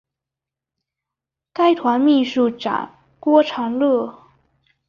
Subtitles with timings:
[1.53, 4.31] 该团秘书长郭长乐。